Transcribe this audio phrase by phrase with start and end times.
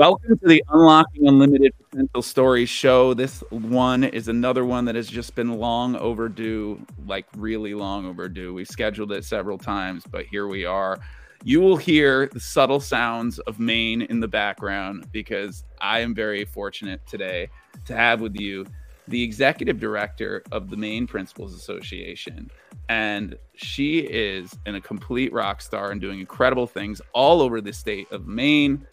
[0.00, 3.12] Welcome to the Unlocking Unlimited Potential Stories show.
[3.12, 8.54] This one is another one that has just been long overdue, like really long overdue.
[8.54, 10.98] We scheduled it several times, but here we are.
[11.44, 16.46] You will hear the subtle sounds of Maine in the background because I am very
[16.46, 17.50] fortunate today
[17.84, 18.64] to have with you
[19.06, 22.50] the executive director of the Maine Principals Association.
[22.88, 27.74] And she is in a complete rock star and doing incredible things all over the
[27.74, 28.86] state of Maine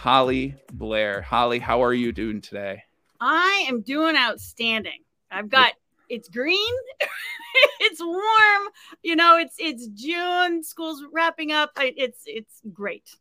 [0.00, 1.20] Holly Blair.
[1.20, 2.82] Holly, how are you doing today?
[3.20, 5.04] I am doing outstanding.
[5.30, 5.74] I've got
[6.08, 6.74] it's green,
[7.80, 8.68] it's warm,
[9.02, 11.72] you know, it's it's June, school's wrapping up.
[11.76, 13.14] It's it's great.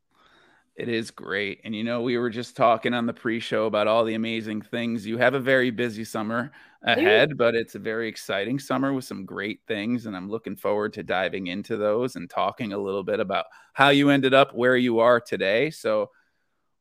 [0.77, 1.59] It is great.
[1.65, 5.05] And you know, we were just talking on the pre-show about all the amazing things.
[5.05, 6.49] You have a very busy summer
[6.83, 10.93] ahead, but it's a very exciting summer with some great things and I'm looking forward
[10.93, 14.77] to diving into those and talking a little bit about how you ended up where
[14.77, 15.71] you are today.
[15.71, 16.11] So,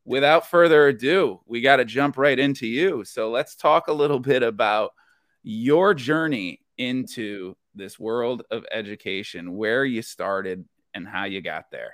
[0.05, 3.03] without further ado, we got to jump right into you.
[3.05, 4.91] So let's talk a little bit about
[5.43, 11.93] your journey into this world of education, where you started and how you got there.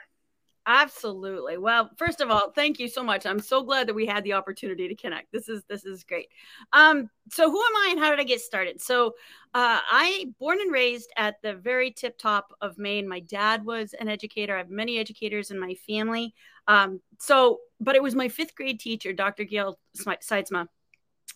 [0.68, 1.58] Absolutely.
[1.60, 3.28] Well, first of all, thank you so much.
[3.28, 5.32] I'm so glad that we had the opportunity to connect.
[5.32, 6.30] This is this is great.
[6.74, 8.82] Um, so who am I and how did I get started?
[8.82, 9.10] So
[9.54, 13.08] uh, I born and raised at the very tip top of Maine.
[13.08, 14.56] My dad was an educator.
[14.56, 16.34] I have many educators in my family.
[16.68, 19.44] Um, so, but it was my fifth grade teacher, Dr.
[19.44, 20.68] Gail Sytesma,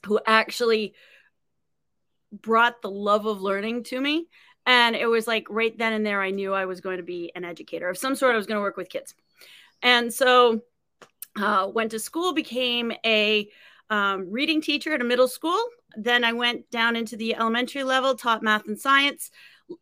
[0.07, 0.95] who actually
[2.31, 4.27] brought the love of learning to me
[4.69, 7.31] and it was like right then and there, I knew I was going to be
[7.33, 8.35] an educator of some sort.
[8.35, 9.15] I was going to work with kids.
[9.81, 10.61] And so
[11.35, 13.49] uh, went to school, became a
[13.89, 15.59] um, reading teacher at a middle school.
[15.95, 19.31] Then I went down into the elementary level, taught math and science.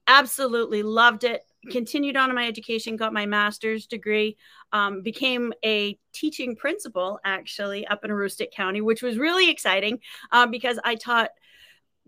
[0.07, 1.41] Absolutely loved it.
[1.69, 4.37] Continued on in my education, got my master's degree,
[4.71, 9.99] um, became a teaching principal actually up in Aroostook County, which was really exciting
[10.31, 11.31] uh, because I taught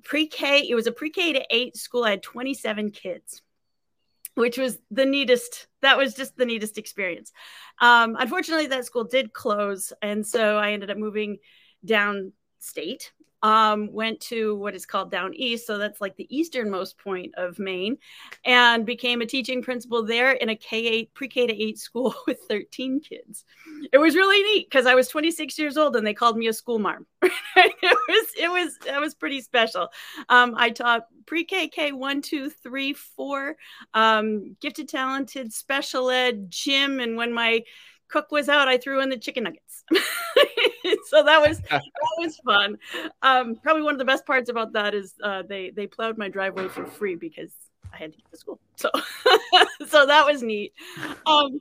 [0.03, 0.67] pre-K.
[0.69, 2.03] It was a pre-K to eight school.
[2.03, 3.41] I had 27 kids,
[4.35, 5.67] which was the neatest.
[5.81, 7.31] That was just the neatest experience.
[7.81, 11.37] Um, unfortunately, that school did close, and so I ended up moving
[11.85, 13.11] downstate
[13.43, 15.65] um, went to what is called Down East.
[15.65, 17.97] So that's like the easternmost point of Maine
[18.45, 22.39] and became a teaching principal there in a K8, pre K to 8 school with
[22.49, 23.45] 13 kids.
[23.91, 26.53] It was really neat because I was 26 years old and they called me a
[26.53, 27.05] school marm.
[27.21, 29.89] it was, it was, that was pretty special.
[30.27, 33.55] Um, I taught pre K, K one, two, three, four,
[33.93, 36.99] um, gifted, talented, special ed, gym.
[36.99, 37.63] And when my
[38.09, 39.83] cook was out, I threw in the chicken nuggets.
[41.09, 41.81] so that was that
[42.17, 42.77] was fun.
[43.21, 46.29] Um, probably one of the best parts about that is uh, they they plowed my
[46.29, 47.51] driveway for free because
[47.93, 48.59] I had to go to school.
[48.75, 48.89] So
[49.87, 50.73] so that was neat.
[51.25, 51.59] Um,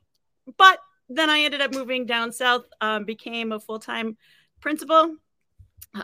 [0.56, 4.16] but then I ended up moving down south, um, became a full time
[4.60, 5.16] principal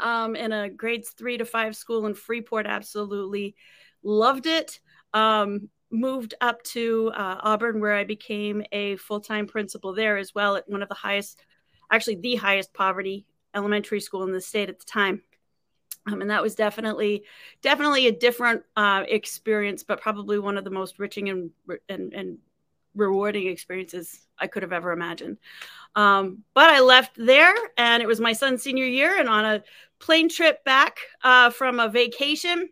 [0.00, 2.66] um, in a grades three to five school in Freeport.
[2.66, 3.54] Absolutely
[4.02, 4.80] loved it.
[5.12, 10.34] Um, moved up to uh, Auburn, where I became a full time principal there as
[10.34, 11.44] well at one of the highest,
[11.90, 15.22] actually, the highest poverty elementary school in the state at the time.
[16.06, 17.24] Um, and that was definitely,
[17.62, 21.50] definitely a different uh, experience, but probably one of the most riching and,
[21.88, 22.38] and, and
[22.94, 25.38] rewarding experiences I could have ever imagined.
[25.96, 29.62] Um, but I left there, and it was my son's senior year, and on a
[29.98, 32.68] plane trip back uh, from a vacation,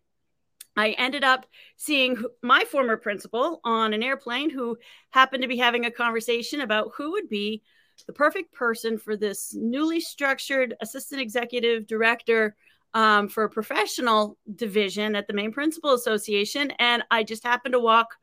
[0.76, 1.46] I ended up
[1.76, 4.79] seeing my former principal on an airplane who
[5.11, 7.62] happened to be having a conversation about who would be
[8.04, 12.56] the perfect person for this newly structured assistant executive director
[12.94, 16.70] um, for a professional division at the Maine Principal Association.
[16.78, 18.16] And I just happened to walk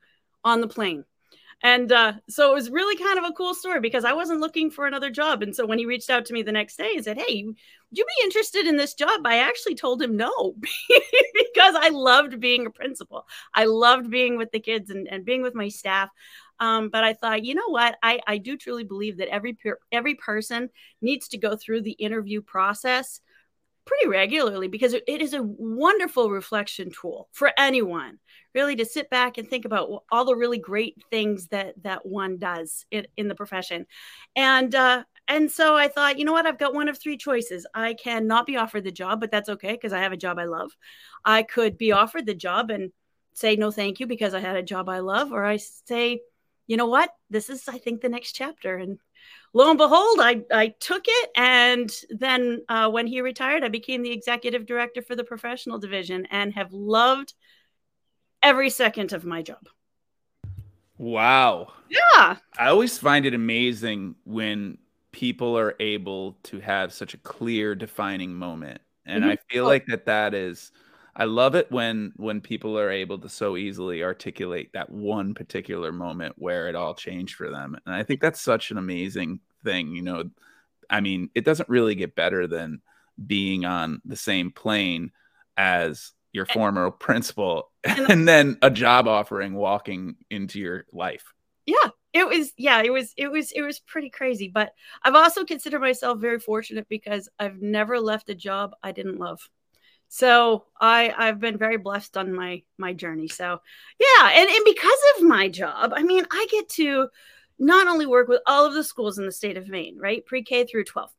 [0.43, 1.05] on the plane.
[1.61, 4.71] And uh, so it was really kind of a cool story because I wasn't looking
[4.71, 5.41] for another job.
[5.41, 7.57] And so when he reached out to me the next day and said, Hey, would
[7.97, 9.21] you be interested in this job?
[9.25, 10.55] I actually told him no
[11.33, 13.27] because I loved being a principal.
[13.53, 16.09] I loved being with the kids and, and being with my staff.
[16.59, 17.97] Um, but I thought, you know what?
[18.03, 19.57] I, I do truly believe that every
[19.91, 20.69] every person
[21.01, 23.21] needs to go through the interview process
[23.85, 28.19] pretty regularly because it is a wonderful reflection tool for anyone
[28.53, 32.38] really to sit back and think about all the really great things that that one
[32.38, 33.88] does in, in the profession.
[34.35, 36.45] And uh and so i thought you know what?
[36.45, 37.65] I've got one of three choices.
[37.73, 40.38] I can not be offered the job but that's okay because i have a job
[40.38, 40.71] i love.
[41.25, 42.91] I could be offered the job and
[43.33, 46.19] say no thank you because i had a job i love or i say
[46.69, 49.00] you know what this is i think the next chapter and
[49.54, 51.30] lo and behold, I, I took it.
[51.36, 56.27] And then uh, when he retired, I became the executive director for the professional division
[56.31, 57.33] and have loved
[58.42, 59.68] every second of my job.
[60.98, 61.74] Wow.
[61.89, 62.38] Yeah.
[62.57, 64.77] I always find it amazing when
[65.12, 68.81] people are able to have such a clear defining moment.
[69.06, 69.31] And mm-hmm.
[69.31, 69.69] I feel oh.
[69.69, 70.71] like that that is
[71.15, 75.91] I love it when when people are able to so easily articulate that one particular
[75.91, 77.77] moment where it all changed for them.
[77.85, 80.29] And I think that's such an amazing thing, you know.
[80.89, 82.81] I mean, it doesn't really get better than
[83.25, 85.11] being on the same plane
[85.57, 91.33] as your former principal and then a job offering walking into your life.
[91.65, 94.73] Yeah, it was yeah it was it was it was pretty crazy but
[95.03, 99.39] i've also considered myself very fortunate because i've never left a job i didn't love
[100.09, 103.27] so I I've been very blessed on my my journey.
[103.27, 103.61] So
[104.00, 107.07] yeah, and, and because of my job, I mean, I get to
[107.59, 110.25] not only work with all of the schools in the state of Maine, right?
[110.25, 111.11] Pre-K through 12.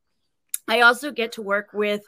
[0.69, 2.03] I also get to work with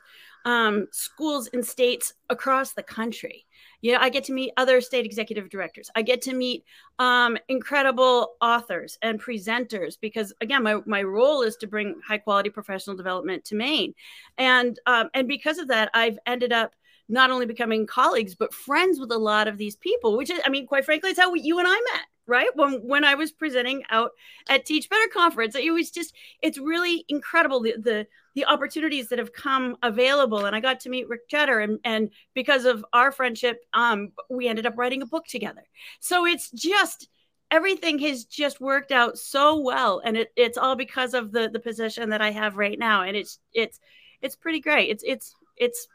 [0.45, 3.47] um, schools in states across the country.
[3.83, 5.91] You know, I get to meet other state executive directors.
[5.95, 6.65] I get to meet
[6.99, 12.49] um, incredible authors and presenters because, again, my, my role is to bring high quality
[12.49, 13.95] professional development to Maine,
[14.39, 16.73] and um, and because of that, I've ended up
[17.09, 20.17] not only becoming colleagues but friends with a lot of these people.
[20.17, 22.49] Which is, I mean, quite frankly, it's how we, you and I met right?
[22.55, 24.13] When when i was presenting out
[24.49, 29.19] at teach better conference it was just it's really incredible the the, the opportunities that
[29.19, 30.45] have come available.
[30.47, 34.49] And i got to meet rick jetter and and because of our friendship um we
[34.49, 35.65] ended up writing a book together.
[36.01, 37.09] So it's just
[37.51, 40.01] everything has just worked out so well.
[40.03, 43.03] And it, it's all because of the the position that i have right now.
[43.03, 43.81] And it's it's
[44.21, 44.91] it's pretty great.
[44.91, 45.89] It's it's it's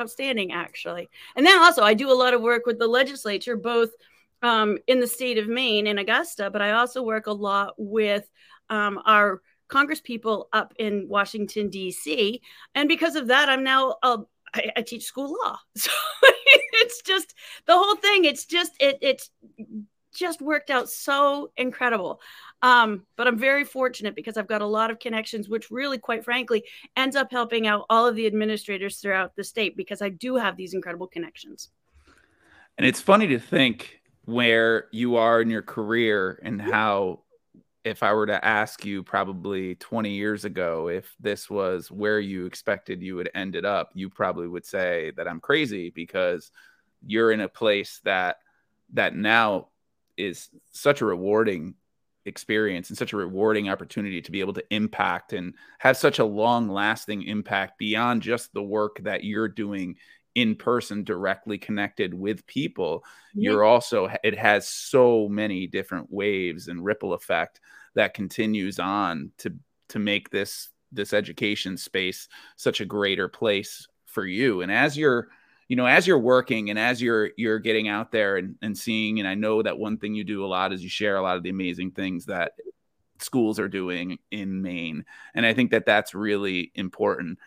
[0.00, 1.08] outstanding actually.
[1.36, 3.90] And then also i do a lot of work with the legislature both
[4.44, 8.28] um, in the state of Maine in Augusta, but I also work a lot with
[8.68, 12.42] um, our Congress people up in Washington, D.C.
[12.74, 14.18] And because of that, I'm now, uh,
[14.54, 15.58] I, I, teach school law.
[15.76, 15.90] So
[16.76, 17.34] it's just
[17.66, 18.26] the whole thing.
[18.26, 19.30] It's just, it, it's
[20.14, 22.20] just worked out so incredible.
[22.60, 26.24] Um, but I'm very fortunate because I've got a lot of connections, which really, quite
[26.24, 26.64] frankly,
[26.96, 30.56] ends up helping out all of the administrators throughout the state because I do have
[30.56, 31.70] these incredible connections.
[32.76, 37.20] And it's funny to think where you are in your career and how
[37.84, 42.46] if I were to ask you probably 20 years ago if this was where you
[42.46, 46.50] expected you would ended up, you probably would say that I'm crazy because
[47.06, 48.38] you're in a place that
[48.94, 49.68] that now
[50.16, 51.74] is such a rewarding
[52.24, 56.24] experience and such a rewarding opportunity to be able to impact and have such a
[56.24, 59.96] long lasting impact beyond just the work that you're doing
[60.34, 63.50] in person directly connected with people yeah.
[63.50, 67.60] you're also it has so many different waves and ripple effect
[67.94, 69.54] that continues on to
[69.88, 74.62] to make this this education space such a greater place for you.
[74.62, 75.28] And as you're
[75.68, 79.18] you know as you're working and as you're you're getting out there and, and seeing
[79.18, 81.38] and i know that one thing you do a lot is you share a lot
[81.38, 82.52] of the amazing things that
[83.18, 85.04] schools are doing in maine.
[85.34, 87.38] And i think that that's really important.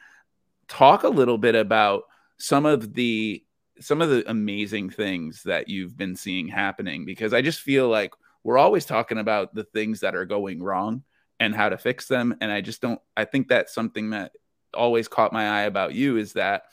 [0.67, 2.03] Talk a little bit about
[2.37, 3.43] some of the
[3.79, 8.11] some of the amazing things that you've been seeing happening because I just feel like
[8.43, 11.03] we're always talking about the things that are going wrong
[11.39, 14.31] and how to fix them and I just don't I think that's something that
[14.73, 16.63] always caught my eye about you is that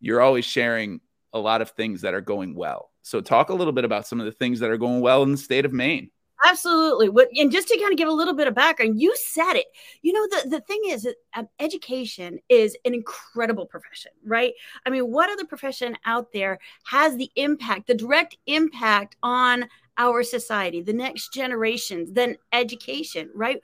[0.00, 1.00] you're always sharing
[1.32, 2.90] a lot of things that are going well.
[3.02, 5.32] So talk a little bit about some of the things that are going well in
[5.32, 6.10] the state of Maine.
[6.42, 7.08] Absolutely.
[7.40, 9.66] And just to kind of give a little bit of background, you said it.
[10.02, 14.52] You know, the, the thing is um, education is an incredible profession, right?
[14.84, 20.22] I mean, what other profession out there has the impact, the direct impact on our
[20.22, 23.60] society, the next generations, than education, right?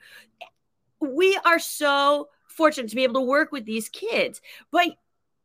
[0.99, 4.89] We are so fortunate to be able to work with these kids, but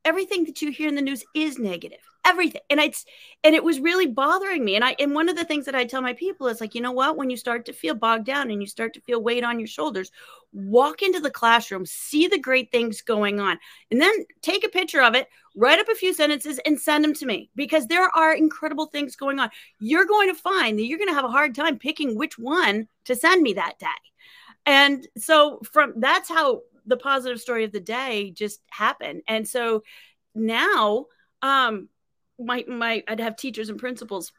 [0.04, 2.61] everything that you hear in the news is negative everything.
[2.68, 3.04] And it's
[3.45, 4.75] and it was really bothering me.
[4.75, 6.80] And I and one of the things that I tell my people is like, you
[6.80, 7.16] know what?
[7.16, 9.68] When you start to feel bogged down and you start to feel weight on your
[9.68, 10.11] shoulders,
[10.52, 13.59] walk into the classroom, see the great things going on,
[13.90, 17.14] and then take a picture of it, write up a few sentences, and send them
[17.14, 19.50] to me because there are incredible things going on.
[19.78, 22.88] You're going to find that you're going to have a hard time picking which one
[23.04, 23.87] to send me that day.
[24.66, 29.23] And so from that's how the positive story of the day just happened.
[29.28, 29.83] And so
[30.35, 31.06] now
[31.42, 31.88] um
[32.38, 34.33] my my I'd have teachers and principals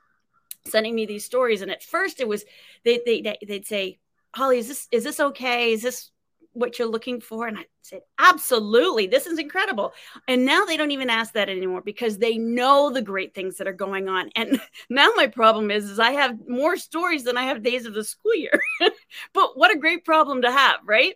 [0.65, 1.61] sending me these stories.
[1.61, 2.45] And at first it was
[2.83, 3.99] they they they'd say
[4.35, 5.71] holly is this is this okay?
[5.71, 6.11] Is this
[6.57, 9.93] what you're looking for and i said absolutely this is incredible.
[10.27, 13.67] And now they don't even ask that anymore because they know the great things that
[13.67, 14.29] are going on.
[14.35, 14.59] And
[14.89, 18.03] now my problem is is i have more stories than i have days of the
[18.03, 18.61] school year.
[19.33, 21.15] But what a great problem to have right?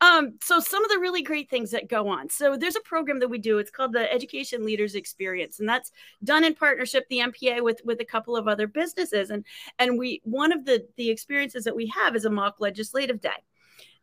[0.00, 2.28] Um, so some of the really great things that go on.
[2.28, 3.58] So there's a program that we do.
[3.58, 5.90] It's called the education leaders experience and that's
[6.22, 9.30] done in partnership the mpa with with a couple of other businesses.
[9.30, 9.44] And
[9.78, 13.30] and we one of the the experiences that we have is a mock legislative day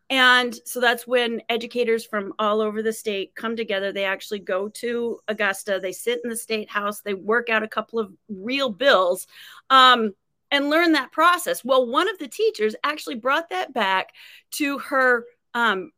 [0.10, 3.92] and so that's when educators from all over the state come together.
[3.92, 7.68] They actually go to Augusta, they sit in the state house, they work out a
[7.68, 9.28] couple of real bills
[9.70, 10.14] um,
[10.50, 11.66] and learn that process.
[11.66, 14.14] Well, one of the teachers actually brought that back
[14.52, 15.26] to her.
[15.54, 15.92] Um,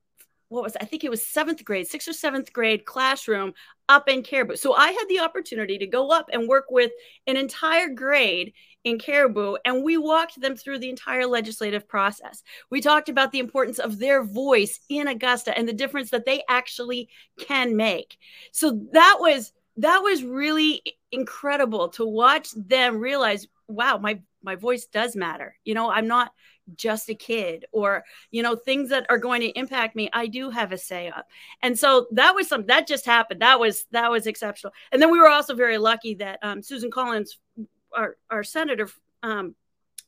[0.47, 0.75] what was?
[0.81, 3.53] I think it was seventh grade, sixth or seventh grade classroom
[3.87, 4.55] up in Caribou.
[4.55, 6.91] So I had the opportunity to go up and work with
[7.27, 12.43] an entire grade in Caribou, and we walked them through the entire legislative process.
[12.69, 16.43] We talked about the importance of their voice in Augusta and the difference that they
[16.47, 17.09] actually
[17.39, 18.17] can make.
[18.51, 20.81] So that was that was really
[21.11, 25.55] incredible to watch them realize, wow, my my voice does matter.
[25.65, 26.31] You know, I'm not
[26.75, 30.49] just a kid or you know things that are going to impact me i do
[30.49, 31.27] have a say up
[31.63, 35.11] and so that was something that just happened that was that was exceptional and then
[35.11, 37.39] we were also very lucky that um, susan collins
[37.95, 38.89] our our senator
[39.23, 39.55] um,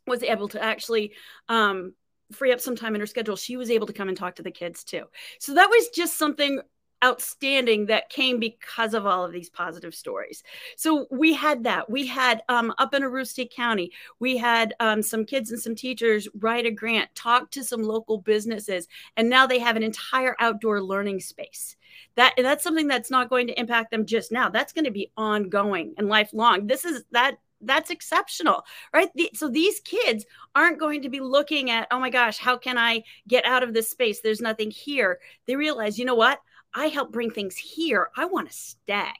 [0.07, 1.13] was able to actually
[1.49, 1.93] um,
[2.31, 3.35] free up some time in her schedule.
[3.35, 5.03] She was able to come and talk to the kids too.
[5.39, 6.61] So that was just something
[7.03, 10.43] outstanding that came because of all of these positive stories.
[10.75, 11.89] So we had that.
[11.89, 16.27] We had um, up in Aroostook County, we had um, some kids and some teachers
[16.39, 20.81] write a grant, talk to some local businesses, and now they have an entire outdoor
[20.81, 21.75] learning space.
[22.15, 24.49] That that's something that's not going to impact them just now.
[24.49, 26.67] That's going to be ongoing and lifelong.
[26.67, 28.63] This is that that's exceptional
[28.93, 29.09] right?
[29.15, 30.25] The, so these kids
[30.55, 33.73] aren't going to be looking at oh my gosh how can i get out of
[33.73, 34.21] this space?
[34.21, 35.19] There's nothing here.
[35.47, 36.39] They realize you know what?
[36.73, 38.09] I help bring things here.
[38.15, 39.11] I want to stay.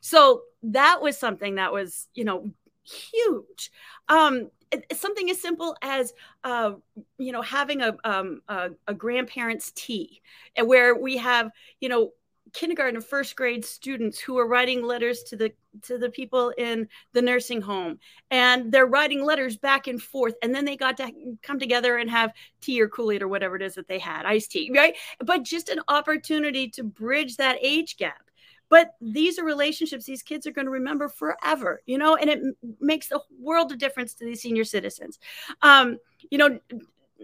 [0.00, 2.50] So that was something that was you know
[2.82, 3.70] huge.
[4.08, 4.50] Um
[4.92, 6.72] something as simple as uh,
[7.18, 10.20] you know having a, um, a, a grandparents tea
[10.62, 12.10] where we have you know
[12.52, 16.88] kindergarten and first grade students who are writing letters to the to the people in
[17.12, 17.98] the nursing home.
[18.30, 21.10] And they're writing letters back and forth and then they got to
[21.42, 24.52] come together and have tea or kool-aid or whatever it is that they had iced
[24.52, 24.96] tea right?
[25.20, 28.30] But just an opportunity to bridge that age gap.
[28.68, 32.40] But these are relationships these kids are going to remember forever you know and it
[32.80, 35.18] makes a world of difference to these senior citizens.
[35.62, 35.98] Um,
[36.30, 36.58] you know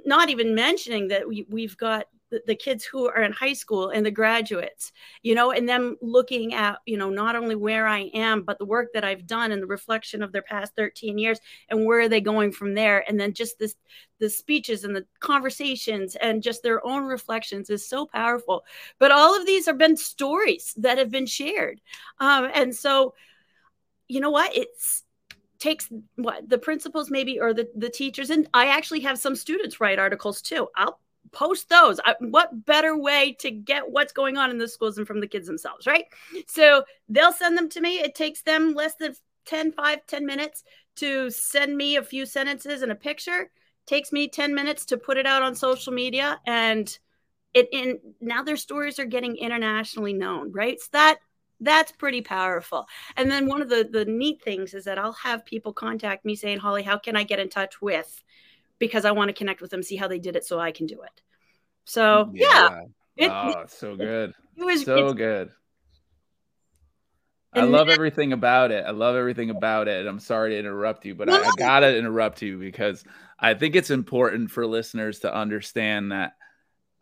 [0.07, 2.07] not even mentioning that we, we've got
[2.47, 6.55] the, kids who are in high school and the graduates, you know, and them looking
[6.55, 9.63] at, you know, not only where I am, but the work that I've done and
[9.63, 13.05] the reflection of their past 13 years and where are they going from there.
[13.09, 13.75] And then just this,
[14.19, 18.65] the speeches and the conversations and just their own reflections is so powerful.
[18.99, 21.81] But all of these have been stories that have been shared.
[22.19, 23.15] Um, and so,
[24.09, 24.57] you know what?
[24.57, 25.05] It's,
[25.59, 29.79] takes what the principals maybe or the, the teachers and i actually have some students
[29.79, 30.99] write articles too i'll
[31.33, 32.01] post those.
[32.05, 35.29] I, what better way to get what's going on in the schools than from the
[35.29, 36.05] kids themselves, right?
[36.47, 38.01] So they'll send them to me.
[38.01, 39.15] It takes them less than
[39.47, 40.65] 10, 5, 10 minutes
[40.97, 43.51] to send me a few sentences and a picture.
[43.87, 46.41] Takes me 10 minutes to put it out on social media.
[46.47, 46.97] And
[47.55, 50.81] it in now their stories are getting internationally known, right?
[50.81, 51.19] So that
[51.61, 52.87] that's pretty powerful.
[53.17, 56.37] And then one of the the neat things is that I'll have people contact me
[56.37, 58.23] saying, Holly, how can I get in touch with
[58.81, 60.87] because I want to connect with them, see how they did it so I can
[60.87, 61.23] do it.
[61.85, 62.81] So yeah.
[63.17, 63.27] yeah.
[63.27, 64.33] It, oh, so good.
[64.57, 65.51] It was so good.
[67.53, 68.85] I love everything about it.
[68.87, 70.01] I love everything about it.
[70.01, 73.05] And I'm sorry to interrupt you, but no, I, I gotta interrupt you because
[73.39, 76.35] I think it's important for listeners to understand that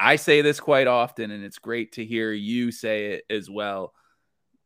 [0.01, 3.93] I say this quite often, and it's great to hear you say it as well.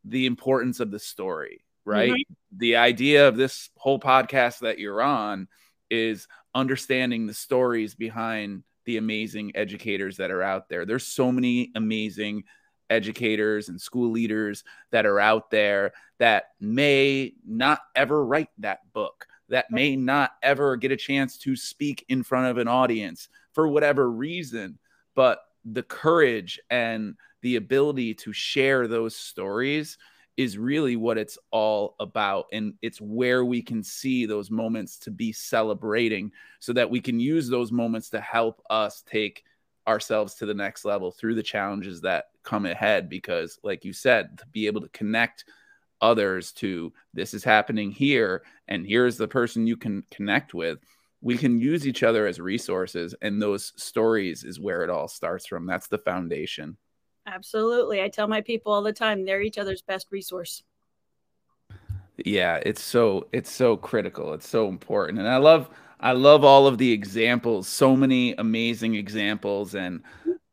[0.04, 2.12] The importance of the story, right?
[2.12, 2.58] Mm-hmm.
[2.58, 5.48] The idea of this whole podcast that you're on
[5.92, 10.84] is understanding the stories behind the amazing educators that are out there.
[10.84, 12.44] There's so many amazing
[12.90, 19.26] educators and school leaders that are out there that may not ever write that book,
[19.48, 23.68] that may not ever get a chance to speak in front of an audience for
[23.68, 24.78] whatever reason.
[25.14, 29.98] But the courage and the ability to share those stories
[30.36, 32.46] is really what it's all about.
[32.52, 37.20] And it's where we can see those moments to be celebrating so that we can
[37.20, 39.44] use those moments to help us take
[39.86, 43.08] ourselves to the next level through the challenges that come ahead.
[43.08, 45.44] Because, like you said, to be able to connect
[46.00, 50.78] others to this is happening here, and here's the person you can connect with.
[51.20, 55.46] We can use each other as resources, and those stories is where it all starts
[55.46, 55.66] from.
[55.66, 56.76] That's the foundation.
[57.26, 58.02] Absolutely.
[58.02, 60.62] I tell my people all the time they're each other's best resource.
[62.24, 64.34] Yeah, it's so it's so critical.
[64.34, 65.18] It's so important.
[65.18, 70.02] And I love I love all of the examples, so many amazing examples and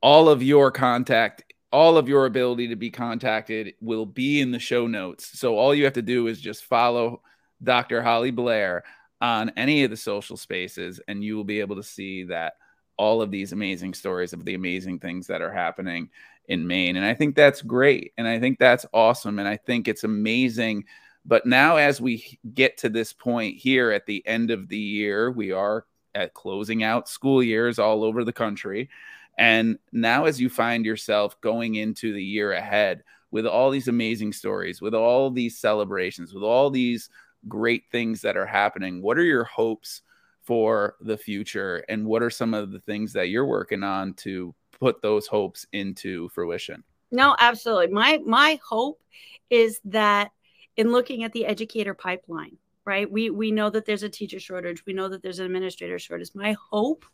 [0.02, 4.60] all of your contact all of your ability to be contacted will be in the
[4.60, 5.40] show notes.
[5.40, 7.22] So all you have to do is just follow
[7.62, 8.02] Dr.
[8.02, 8.84] Holly Blair
[9.22, 12.54] on any of the social spaces and you will be able to see that
[12.98, 16.10] all of these amazing stories of the amazing things that are happening
[16.50, 16.98] in Maine.
[16.98, 18.12] And I think that's great.
[18.18, 19.40] And I think that's awesome.
[19.40, 20.84] And I think it's amazing.
[21.26, 25.32] But now, as we get to this point here at the end of the year,
[25.32, 28.90] we are at closing out school years all over the country.
[29.38, 34.34] And now, as you find yourself going into the year ahead with all these amazing
[34.34, 37.10] stories, with all these celebrations, with all these
[37.48, 40.02] great things that are happening, what are your hopes
[40.42, 41.86] for the future?
[41.90, 45.66] And what are some of the things that you're working on to put those hopes
[45.74, 46.84] into fruition.
[47.12, 47.88] No, absolutely.
[47.88, 49.02] My my hope
[49.50, 50.32] is that
[50.78, 53.10] in looking at the educator pipeline, right?
[53.10, 54.86] We we know that there's a teacher shortage.
[54.86, 56.30] We know that there's an administrator shortage.
[56.34, 57.06] My hope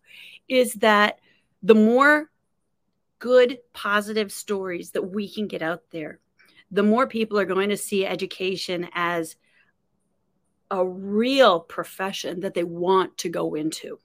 [0.48, 1.20] is that
[1.64, 2.30] the more
[3.20, 6.20] good positive stories that we can get out there,
[6.72, 9.36] the more people are going to see education as
[10.70, 14.00] a real profession that they want to go into.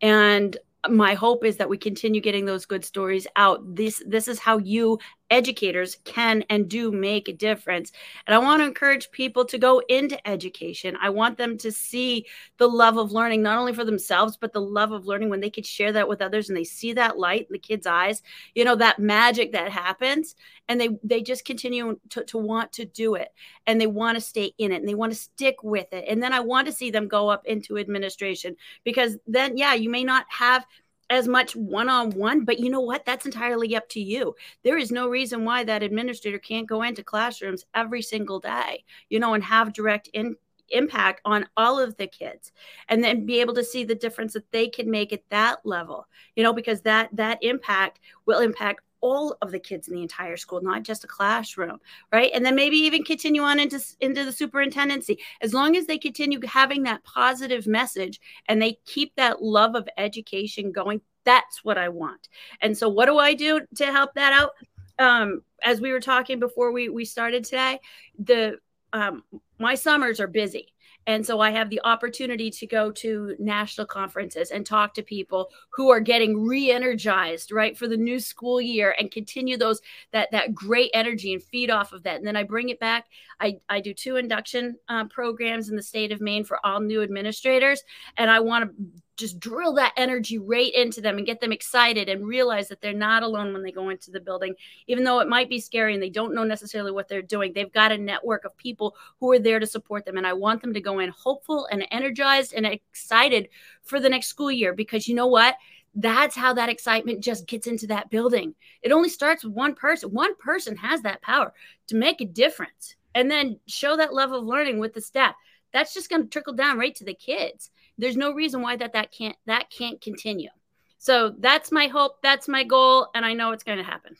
[0.00, 0.56] And
[0.88, 3.60] my hope is that we continue getting those good stories out.
[3.76, 4.98] This this is how you
[5.32, 7.90] educators can and do make a difference.
[8.26, 10.96] And I want to encourage people to go into education.
[11.00, 12.26] I want them to see
[12.58, 15.48] the love of learning, not only for themselves, but the love of learning when they
[15.48, 18.22] could share that with others and they see that light in the kids' eyes,
[18.54, 20.36] you know, that magic that happens.
[20.68, 23.28] And they they just continue to, to want to do it
[23.66, 26.04] and they want to stay in it and they want to stick with it.
[26.08, 29.90] And then I want to see them go up into administration because then, yeah, you
[29.90, 30.64] may not have
[31.12, 33.04] as much one on one, but you know what?
[33.04, 34.34] That's entirely up to you.
[34.64, 39.20] There is no reason why that administrator can't go into classrooms every single day, you
[39.20, 40.36] know, and have direct in,
[40.70, 42.50] impact on all of the kids
[42.88, 46.06] and then be able to see the difference that they can make at that level
[46.34, 50.36] you know because that that impact will impact all of the kids in the entire
[50.36, 51.78] school, not just a classroom,
[52.12, 52.30] right?
[52.32, 55.18] And then maybe even continue on into, into the superintendency.
[55.42, 59.88] As long as they continue having that positive message and they keep that love of
[59.98, 62.28] education going, that's what I want.
[62.60, 64.52] And so, what do I do to help that out?
[64.98, 67.78] Um, as we were talking before we we started today,
[68.18, 68.58] the
[68.92, 69.22] um,
[69.58, 70.71] my summers are busy
[71.06, 75.50] and so I have the opportunity to go to national conferences and talk to people
[75.70, 79.80] who are getting re-energized, right, for the new school year and continue those
[80.12, 82.16] that that great energy and feed off of that.
[82.16, 83.06] And then I bring it back.
[83.40, 87.02] I, I do two induction uh, programs in the state of Maine for all new
[87.02, 87.82] administrators.
[88.16, 92.08] And I want to just drill that energy right into them and get them excited
[92.08, 94.54] and realize that they're not alone when they go into the building
[94.86, 97.52] even though it might be scary and they don't know necessarily what they're doing.
[97.52, 100.62] They've got a network of people who are there to support them and i want
[100.62, 103.48] them to go in hopeful and energized and excited
[103.82, 105.56] for the next school year because you know what?
[105.94, 108.54] That's how that excitement just gets into that building.
[108.80, 110.10] It only starts with one person.
[110.10, 111.52] One person has that power
[111.88, 115.34] to make a difference and then show that level of learning with the staff.
[115.72, 118.92] That's just going to trickle down right to the kids there's no reason why that
[118.94, 120.50] that can't that can't continue.
[120.98, 124.16] So that's my hope that's my goal and i know it's going to happen.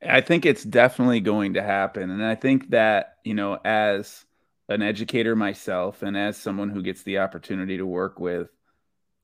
[0.00, 4.24] I think it's definitely going to happen and i think that you know as
[4.68, 8.48] an educator myself and as someone who gets the opportunity to work with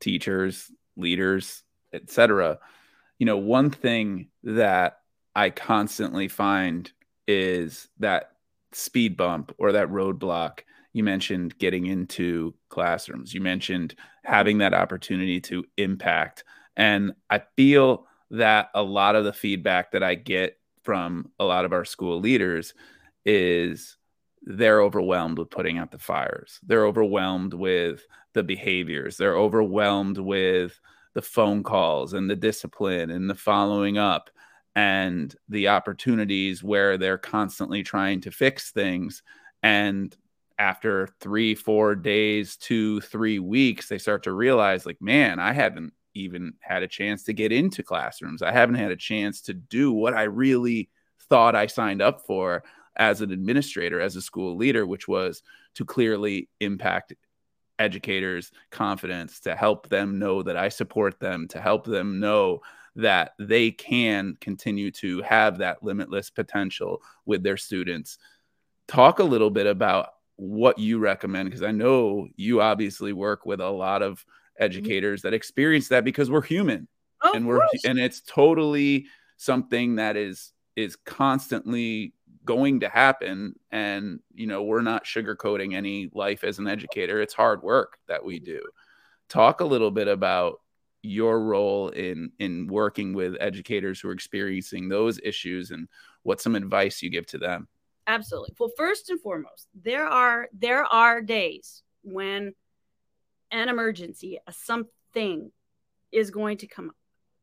[0.00, 2.58] teachers leaders etc
[3.18, 5.00] you know one thing that
[5.34, 6.92] i constantly find
[7.26, 8.32] is that
[8.72, 10.60] speed bump or that roadblock
[10.92, 13.34] you mentioned getting into classrooms.
[13.34, 16.44] You mentioned having that opportunity to impact.
[16.76, 21.64] And i feel that a lot of the feedback that i get from a lot
[21.64, 22.74] of our school leaders
[23.24, 23.96] is
[24.42, 26.60] they're overwhelmed with putting out the fires.
[26.66, 29.16] They're overwhelmed with the behaviors.
[29.16, 30.80] They're overwhelmed with
[31.14, 34.30] the phone calls and the discipline and the following up
[34.74, 39.22] and the opportunities where they're constantly trying to fix things.
[39.62, 40.16] And
[40.58, 45.92] after three four days two three weeks they start to realize like man i haven't
[46.14, 48.42] even had a chance to get into classrooms.
[48.42, 50.90] I haven't had a chance to do what i really
[51.28, 52.64] thought i signed up for
[52.96, 55.42] as an administrator as a school leader which was
[55.74, 57.14] to clearly impact
[57.78, 62.60] educators confidence to help them know that i support them to help them know
[62.98, 68.18] that they can continue to have that limitless potential with their students.
[68.88, 73.60] Talk a little bit about what you recommend because I know you obviously work with
[73.60, 74.64] a lot of mm-hmm.
[74.64, 76.86] educators that experience that because we're human
[77.22, 77.84] oh, and we're course.
[77.84, 84.80] and it's totally something that is is constantly going to happen and you know we're
[84.80, 88.62] not sugarcoating any life as an educator it's hard work that we do
[89.28, 90.60] talk a little bit about
[91.02, 95.88] your role in in working with educators who are experiencing those issues and
[96.22, 97.66] what some advice you give to them
[98.08, 98.54] absolutely.
[98.58, 102.54] Well first and foremost there are there are days when
[103.52, 105.52] an emergency a something
[106.10, 106.96] is going to come up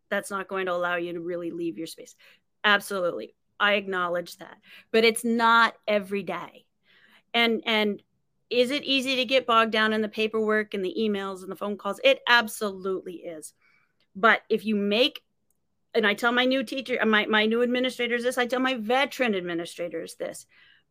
[0.10, 2.16] that's not going to allow you to really leave your space.
[2.64, 3.36] Absolutely.
[3.60, 4.58] I acknowledge that.
[4.92, 6.66] But it's not every day.
[7.34, 8.02] And and
[8.50, 11.56] is it easy to get bogged down in the paperwork and the emails and the
[11.56, 12.00] phone calls?
[12.04, 13.54] It absolutely is.
[14.16, 15.22] But if you make
[15.96, 19.34] and I tell my new teacher, my, my new administrators this, I tell my veteran
[19.34, 20.46] administrators this.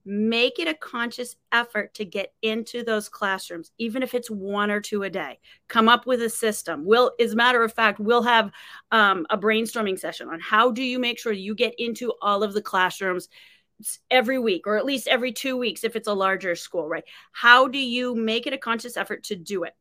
[0.06, 4.80] Make it a conscious effort to get into those classrooms, even if it's one or
[4.80, 5.38] two a day.
[5.68, 6.84] Come up with a system.
[6.84, 8.50] We'll, as a matter of fact, we'll have
[8.90, 12.52] um, a brainstorming session on how do you make sure you get into all of
[12.52, 13.28] the classrooms
[14.10, 17.04] every week or at least every two weeks if it's a larger school, right?
[17.32, 19.74] How do you make it a conscious effort to do it?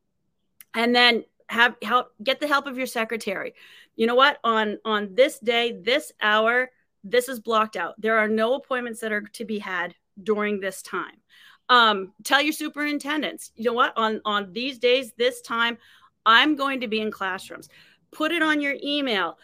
[0.74, 3.54] And then have help get the help of your secretary.
[3.96, 4.40] You know what?
[4.44, 6.72] On on this day this hour
[7.04, 7.96] this is blocked out.
[8.00, 11.18] There are no appointments that are to be had during this time.
[11.70, 13.94] Um, tell your superintendents you know what?
[13.96, 15.78] On on these days this time
[16.26, 17.70] i'm going to be in classrooms.
[18.12, 19.38] Put it on your email.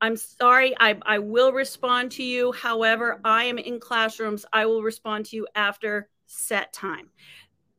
[0.00, 2.52] I'm sorry I, I will respond to you.
[2.52, 4.46] However i am in classrooms.
[4.52, 7.08] I will respond to you after set time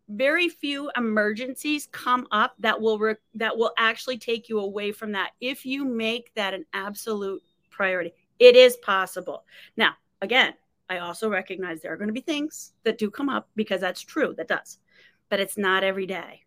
[0.09, 5.11] very few emergencies come up that will re- that will actually take you away from
[5.11, 8.13] that if you make that an absolute priority.
[8.39, 9.43] It is possible.
[9.75, 10.53] Now again
[10.89, 14.01] i also recognize there are going to be things that do come up because that's
[14.01, 14.79] true that does
[15.29, 16.41] but it's not every day.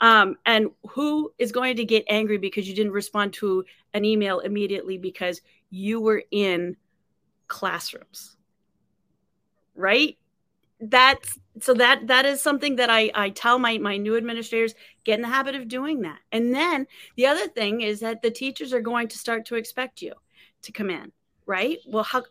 [0.00, 4.40] Um, and who is going to get angry because you didn't respond to an email
[4.40, 5.40] immediately because
[5.70, 6.76] you were in
[7.46, 8.36] classrooms?
[9.76, 10.18] Right
[10.80, 15.14] that's so that that is something that I, I tell my, my new administrators get
[15.14, 16.18] in the habit of doing that.
[16.32, 20.02] And then the other thing is that the teachers are going to start to expect
[20.02, 20.12] you
[20.62, 21.12] to come in
[21.46, 21.78] right?
[21.86, 22.22] Well how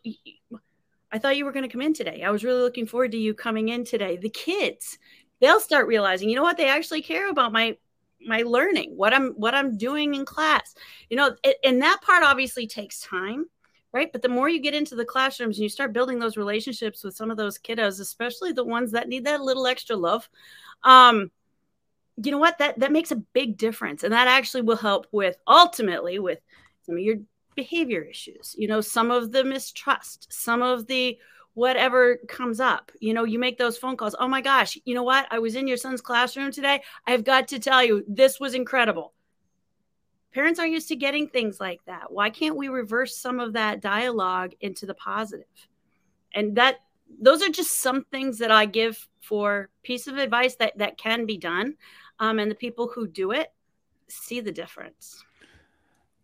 [1.12, 2.24] i thought you were going to come in today.
[2.24, 4.18] I was really looking forward to you coming in today.
[4.18, 4.98] The kids
[5.40, 6.58] they'll start realizing you know what?
[6.58, 7.78] They actually care about my
[8.26, 10.76] my learning what i'm what i'm doing in class.
[11.10, 13.46] You know and that part obviously takes time
[13.94, 14.12] right?
[14.12, 17.16] But the more you get into the classrooms and you start building those relationships with
[17.16, 20.28] some of those kiddos, especially the ones that need that little extra love,
[20.84, 21.32] um,
[22.22, 22.58] you know what?
[22.58, 26.40] That that makes a big difference, and that actually will help with ultimately with
[26.86, 27.18] some of your
[27.56, 28.56] behavior issues.
[28.58, 31.18] You know, some of the mistrust, some of the
[31.56, 32.92] whatever comes up.
[33.00, 34.16] You know, you make those phone calls.
[34.20, 35.28] Oh my gosh, you know what?
[35.32, 36.82] I was in your son's classroom today.
[37.08, 39.14] I've got to tell you, this was incredible
[40.34, 42.12] parents aren't used to getting things like that.
[42.12, 45.46] Why can't we reverse some of that dialogue into the positive?
[46.34, 46.78] And that
[47.22, 51.26] those are just some things that i give for piece of advice that that can
[51.26, 51.76] be done
[52.20, 53.52] um, and the people who do it
[54.08, 55.24] see the difference.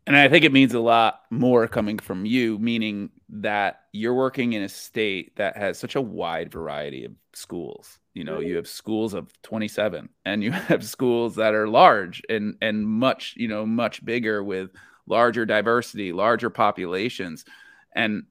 [0.08, 4.54] And i think it means a lot more coming from you meaning that you're working
[4.54, 8.48] in a state that has such a wide variety of schools you know mm-hmm.
[8.48, 13.34] you have schools of 27 and you have schools that are large and and much
[13.38, 14.72] you know much bigger with
[15.08, 17.46] larger diversity larger populations
[17.96, 18.24] and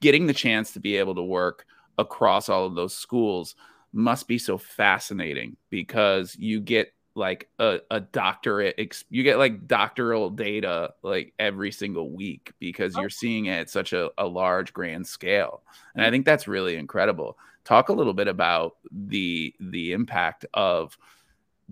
[0.00, 1.66] getting the chance to be able to work
[1.98, 3.54] across all of those schools
[3.92, 8.76] must be so fascinating because you get like a, a doctorate
[9.10, 13.00] you get like doctoral data like every single week because oh.
[13.00, 15.62] you're seeing it at such a, a large grand scale.
[15.94, 16.12] And i mm-hmm.
[16.12, 17.36] think that's really incredible
[17.70, 20.98] talk a little bit about the the impact of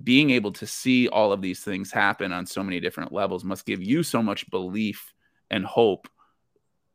[0.04, 3.66] being able to see all of these things happen on so many different levels must
[3.66, 5.12] give you so much belief
[5.50, 6.06] and hope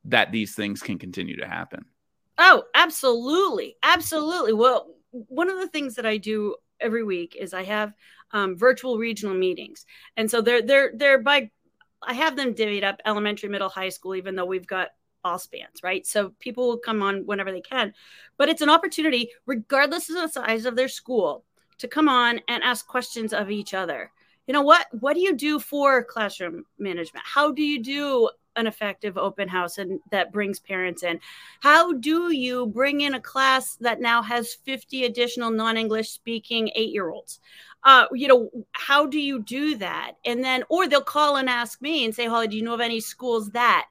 [0.05, 1.83] that these things can continue to happen.
[2.37, 3.75] Oh absolutely.
[3.83, 4.53] Absolutely.
[4.53, 7.93] Well one of the things that i do every week is i have
[8.31, 9.85] um, virtual regional meetings.
[10.15, 11.51] And so they're they're they're by
[12.01, 14.91] i have them divvied up elementary middle high school even though we've got
[15.23, 16.05] all spans, right?
[16.05, 17.93] So people will come on whenever they can,
[18.37, 21.43] but it's an opportunity, regardless of the size of their school,
[21.79, 24.11] to come on and ask questions of each other.
[24.47, 24.87] You know what?
[24.99, 27.25] What do you do for classroom management?
[27.25, 31.19] How do you do an effective open house and that brings parents in?
[31.61, 37.39] How do you bring in a class that now has 50 additional non-English speaking 8-year-olds?
[37.83, 40.13] Uh, you know, how do you do that?
[40.25, 42.79] And then or they'll call and ask me and say, "Holly, do you know of
[42.79, 43.87] any schools that?"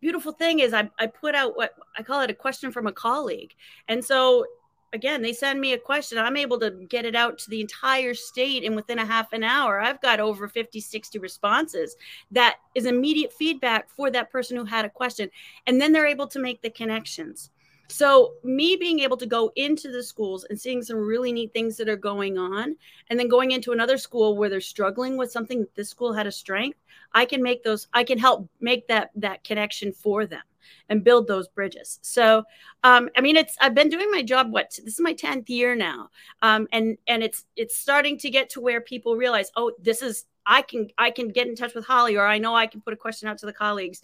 [0.00, 2.92] Beautiful thing is I I put out what I call it a question from a
[2.92, 3.54] colleague.
[3.88, 4.46] And so
[4.92, 6.18] again, they send me a question.
[6.18, 9.42] I'm able to get it out to the entire state and within a half an
[9.42, 9.80] hour.
[9.80, 11.96] I've got over 50, 60 responses.
[12.30, 15.30] That is immediate feedback for that person who had a question.
[15.66, 17.50] And then they're able to make the connections.
[17.90, 21.76] So, me being able to go into the schools and seeing some really neat things
[21.78, 22.76] that are going on,
[23.08, 26.32] and then going into another school where they're struggling with something this school had a
[26.32, 26.78] strength,
[27.14, 30.42] I can make those, I can help make that that connection for them
[30.90, 31.98] and build those bridges.
[32.02, 32.44] So,
[32.84, 34.52] um, I mean, it's I've been doing my job.
[34.52, 36.10] What this is my tenth year now,
[36.42, 40.26] um, and and it's it's starting to get to where people realize, oh, this is
[40.44, 42.92] I can I can get in touch with Holly, or I know I can put
[42.92, 44.02] a question out to the colleagues,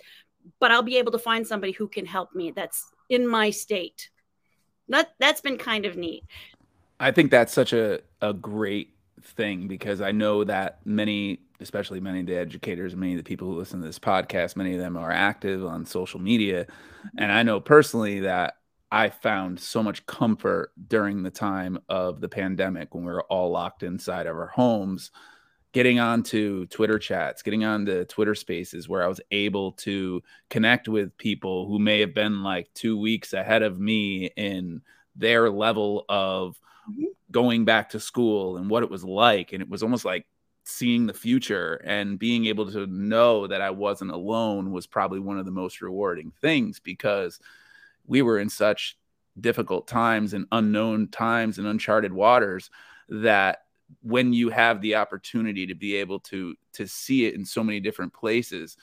[0.59, 2.51] but I'll be able to find somebody who can help me.
[2.51, 4.11] That's in my state.
[4.89, 6.25] That that's been kind of neat.
[7.01, 12.21] I think that's such a a great thing because I know that many especially many
[12.21, 14.97] of the educators, many of the people who listen to this podcast, many of them
[14.97, 16.67] are active on social media.
[17.17, 18.59] And I know personally that
[18.91, 23.51] I found so much comfort during the time of the pandemic when we were all
[23.51, 25.11] locked inside of our homes,
[25.75, 31.19] getting onto Twitter chats, getting onto Twitter spaces where I was able to connect with
[31.19, 34.83] people who may have been like two weeks ahead of me in
[35.17, 37.07] their level of mm-hmm.
[37.33, 39.53] going back to school and what it was like.
[39.53, 40.27] And it was almost like
[40.63, 45.41] seeing the future and being able to know that I wasn't alone was probably one
[45.41, 47.41] of the most rewarding things because
[48.07, 48.97] we were in such
[49.41, 52.71] difficult times and unknown times and uncharted waters
[53.09, 53.65] that
[54.03, 57.81] when you have the opportunity to be able to to see it in so many
[57.81, 58.77] different places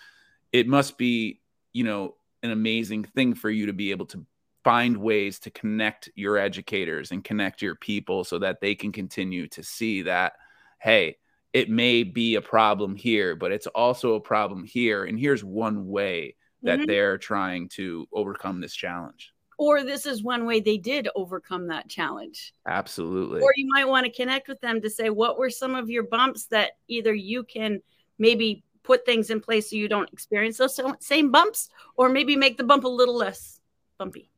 [0.52, 1.40] it must be
[1.74, 4.26] you know an amazing thing for you to be able to
[4.64, 9.48] find ways to connect your educators and connect your people so that they can continue
[9.48, 10.34] to see that
[10.80, 11.18] hey
[11.54, 15.06] it may be a problem here, but it's also a problem here.
[15.06, 16.86] And here's one way that mm-hmm.
[16.88, 19.34] they're trying to overcome this challenge.
[19.62, 22.52] Or this is one way they did overcome that challenge.
[22.65, 23.41] Absolutely.
[23.41, 26.02] Or you might want to connect with them to say, what were some of your
[26.02, 27.80] bumps that either you can
[28.17, 32.58] maybe put things in place so you don't experience those same bumps, or maybe make
[32.58, 33.60] the bump a little less
[34.00, 34.32] bumpy.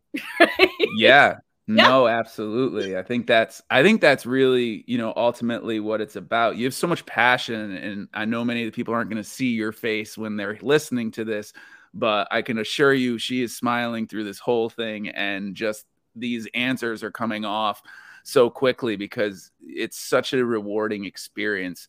[0.97, 1.37] yeah.
[1.67, 2.97] No, absolutely.
[2.97, 6.57] I think that's I think that's really, you know, ultimately what it's about.
[6.57, 9.29] You have so much passion and I know many of the people aren't going to
[9.29, 11.53] see your face when they're listening to this,
[11.93, 16.47] but I can assure you she is smiling through this whole thing and just these
[16.53, 17.81] answers are coming off
[18.23, 21.87] so quickly because it's such a rewarding experience.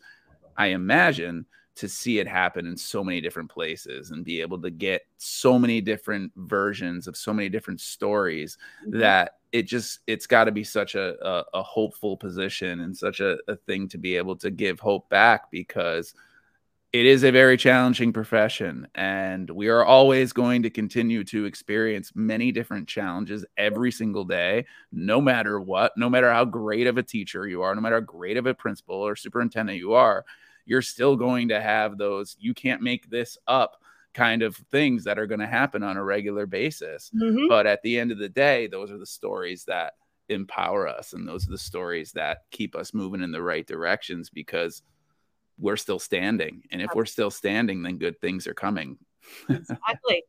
[0.56, 4.70] I imagine to see it happen in so many different places and be able to
[4.70, 9.00] get so many different versions of so many different stories mm-hmm.
[9.00, 13.20] that it just it's got to be such a, a, a hopeful position and such
[13.20, 16.14] a, a thing to be able to give hope back because
[16.94, 22.12] it is a very challenging profession and we are always going to continue to experience
[22.14, 27.02] many different challenges every single day no matter what no matter how great of a
[27.02, 30.24] teacher you are no matter how great of a principal or superintendent you are
[30.66, 33.76] you're still going to have those you can't make this up
[34.14, 37.10] kind of things that are going to happen on a regular basis.
[37.20, 37.48] Mm-hmm.
[37.48, 39.94] But at the end of the day, those are the stories that
[40.28, 44.30] empower us and those are the stories that keep us moving in the right directions
[44.30, 44.82] because
[45.58, 46.62] we're still standing.
[46.70, 48.98] And if we're still standing, then good things are coming.
[49.48, 50.24] Exactly.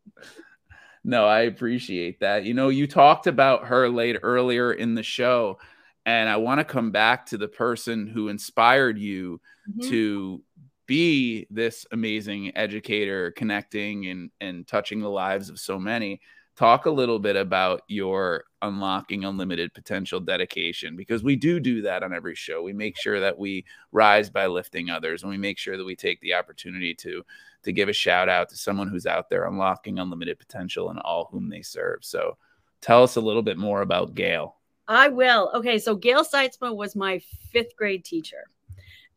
[1.04, 2.46] no, I appreciate that.
[2.46, 5.58] You know, you talked about her late earlier in the show
[6.06, 9.90] and I want to come back to the person who inspired you mm-hmm.
[9.90, 10.44] to
[10.86, 16.22] be this amazing educator, connecting and, and touching the lives of so many.
[16.56, 22.02] Talk a little bit about your unlocking unlimited potential dedication because we do do that
[22.02, 22.64] on every show.
[22.64, 25.98] We make sure that we rise by lifting others, and we make sure that we
[25.98, 27.24] take the opportunity to
[27.64, 31.28] to give a shout out to someone who's out there unlocking unlimited potential and all
[31.30, 32.00] whom they serve.
[32.04, 32.38] So,
[32.80, 34.56] tell us a little bit more about Gail.
[34.88, 35.52] I will.
[35.56, 37.20] Okay, so Gail Sytesma was my
[37.52, 38.46] fifth grade teacher.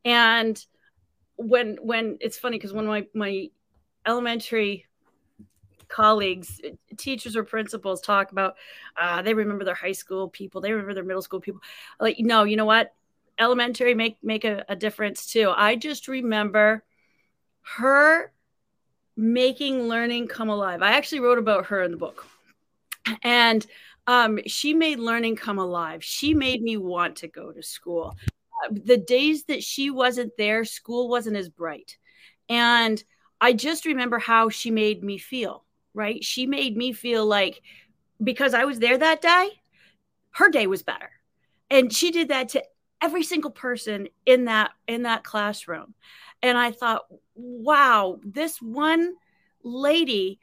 [0.05, 0.64] And
[1.37, 3.48] when when it's funny because when my my
[4.07, 4.88] elementary
[5.99, 6.61] colleagues,
[6.97, 8.55] teachers or principals talk about
[8.97, 11.61] uh, they remember their high school people, they remember their middle school people.
[11.99, 12.95] Like, no, you know what?
[13.39, 15.53] Elementary make make a, a difference too.
[15.55, 16.85] I just remember
[17.77, 18.33] her
[19.17, 20.83] making learning come alive.
[20.83, 22.27] I actually wrote about her in the book.
[23.23, 23.67] And
[24.07, 26.05] um, she made learning come alive.
[26.05, 28.17] She made me want to go to school.
[28.65, 31.99] Uh, the days that she wasn't there, school wasn't as bright.
[32.49, 33.03] And
[33.41, 36.22] I just remember how she made me feel, right?
[36.24, 37.62] She made me feel like
[38.22, 39.51] because I was there that day,
[40.33, 41.11] her day was better.
[41.70, 42.64] And she did that to
[43.01, 45.94] every single person in that in that classroom.
[46.42, 49.14] And I thought, wow, this one
[49.62, 50.40] lady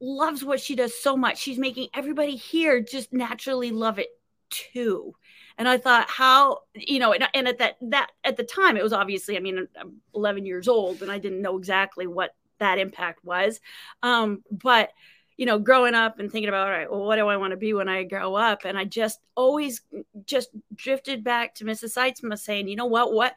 [0.00, 1.38] loves what she does so much.
[1.38, 4.08] She's making everybody here just naturally love it
[4.50, 5.14] too.
[5.56, 8.82] And I thought, how you know, and, and at that that at the time, it
[8.82, 12.78] was obviously, I mean, I'm 11 years old, and I didn't know exactly what that
[12.78, 13.60] impact was,
[14.02, 14.90] um, but
[15.36, 17.56] you know, growing up and thinking about, all right, well, what do I want to
[17.56, 18.64] be when I grow up?
[18.64, 19.80] And I just always
[20.26, 21.96] just drifted back to Mrs.
[21.96, 23.36] Sytesma saying, you know what, what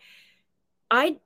[0.90, 1.20] I,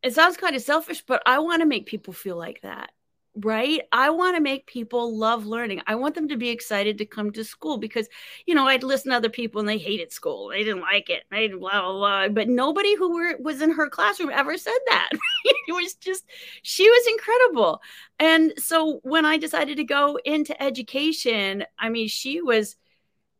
[0.00, 2.92] it sounds kind of selfish, but I want to make people feel like that
[3.40, 3.82] right?
[3.92, 5.82] I want to make people love learning.
[5.86, 8.08] I want them to be excited to come to school because,
[8.46, 10.48] you know, I'd listen to other people and they hated school.
[10.48, 11.24] They didn't like it.
[11.30, 12.28] They blah, blah, blah.
[12.28, 15.10] But nobody who were, was in her classroom ever said that.
[15.44, 16.24] it was just,
[16.62, 17.80] she was incredible.
[18.18, 22.76] And so when I decided to go into education, I mean, she was,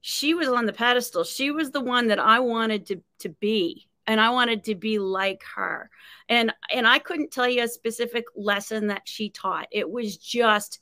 [0.01, 1.25] she was on the pedestal.
[1.25, 4.99] She was the one that I wanted to, to be and I wanted to be
[4.99, 5.91] like her.
[6.29, 9.69] And and I couldn't tell you a specific lesson that she taught.
[9.71, 10.81] It was just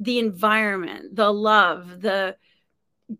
[0.00, 2.36] the environment, the love, the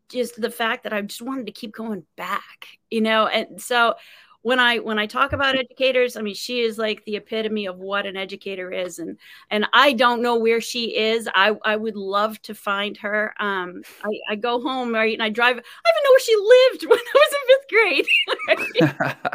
[0.08, 3.26] just the fact that I just wanted to keep going back, you know.
[3.26, 3.94] And so
[4.42, 7.78] when I when I talk about educators, I mean she is like the epitome of
[7.78, 9.18] what an educator is, and
[9.50, 11.28] and I don't know where she is.
[11.34, 13.34] I I would love to find her.
[13.38, 15.56] Um, I, I go home right and I drive.
[15.56, 18.06] I don't even know where she lived when I was in fifth grade.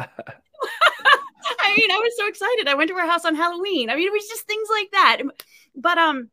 [1.60, 2.68] I mean, I was so excited.
[2.68, 3.90] I went to her house on Halloween.
[3.90, 5.22] I mean, it was just things like that.
[5.74, 6.30] But um,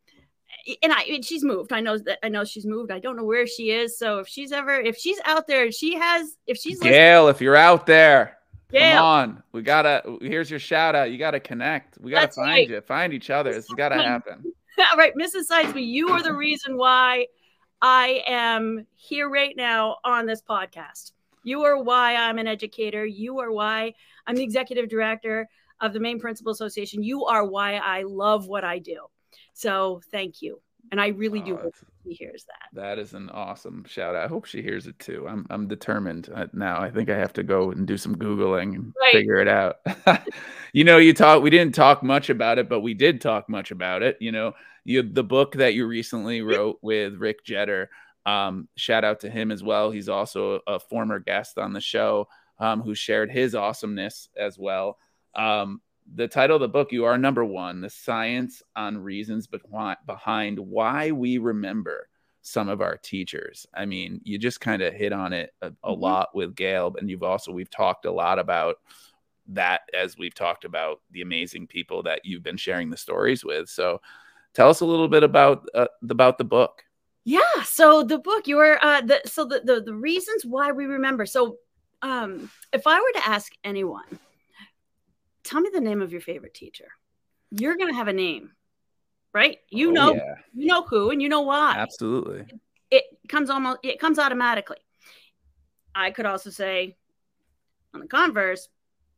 [0.82, 1.72] and I and she's moved.
[1.72, 2.92] I know that I know she's moved.
[2.92, 3.98] I don't know where she is.
[3.98, 7.56] So if she's ever if she's out there, she has if she's Gail, if you're
[7.56, 8.38] out there,
[8.76, 8.96] Gail.
[8.98, 9.44] come on.
[9.52, 11.12] We gotta here's your shout out.
[11.12, 11.98] You gotta connect.
[12.00, 12.70] We gotta That's find right.
[12.70, 13.52] you, find each other.
[13.52, 14.44] It's gotta happen.
[14.92, 15.48] All right, Mrs.
[15.50, 17.28] Sytesma, you are the reason why
[17.82, 21.14] I am here right now on this podcast.
[21.44, 23.06] You are why I'm an educator.
[23.06, 23.94] You are why
[24.28, 25.48] I'm the executive director
[25.80, 27.04] of the Maine Principal Association.
[27.04, 29.06] You are why I love what I do.
[29.54, 30.60] So thank you.
[30.92, 31.76] And I really do oh, hope
[32.06, 32.80] she hears that.
[32.80, 34.26] That is an awesome shout out.
[34.26, 35.28] I hope she hears it too.
[35.28, 36.80] I'm I'm determined uh, now.
[36.80, 39.12] I think I have to go and do some googling and right.
[39.12, 39.78] figure it out.
[40.74, 41.42] you know, you talk.
[41.42, 44.18] We didn't talk much about it, but we did talk much about it.
[44.20, 47.88] You know, you the book that you recently wrote with Rick Jetter.
[48.26, 49.92] Um, shout out to him as well.
[49.92, 52.28] He's also a former guest on the show
[52.60, 54.98] um, who shared his awesomeness as well.
[55.36, 55.82] Um,
[56.14, 61.12] the title of the book, You Are Number One The Science on Reasons Behind Why
[61.12, 62.10] We Remember
[62.42, 63.66] Some of Our Teachers.
[63.74, 66.02] I mean, you just kind of hit on it a, a mm-hmm.
[66.02, 68.78] lot with Gail, and you've also, we've talked a lot about
[69.48, 73.70] that as we've talked about the amazing people that you've been sharing the stories with.
[73.70, 74.02] So
[74.54, 76.84] tell us a little bit about, uh, about the book.
[77.26, 77.64] Yeah.
[77.64, 81.26] So the book, your uh the so the, the the reasons why we remember.
[81.26, 81.58] So
[82.04, 84.20] um, if I were to ask anyone,
[85.56, 86.90] tell me the name of your favorite teacher,
[87.50, 88.52] you're going to have a name,
[89.34, 89.60] right?
[89.70, 90.36] You oh, know, yeah.
[90.54, 91.76] you know who, and you know why.
[91.78, 92.42] Absolutely.
[92.92, 94.80] It, it comes almost, it comes automatically.
[95.96, 96.98] I could also say,
[97.94, 98.68] on the converse,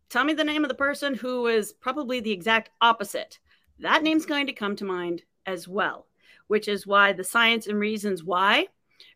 [0.10, 3.39] tell me the name of the person who is probably the exact opposite.
[3.80, 6.06] That name's going to come to mind as well,
[6.45, 8.67] which is why the science and reasons why,